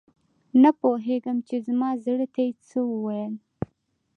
[0.61, 3.33] نه پوهیږم چې زما زړه ته یې څه وویل؟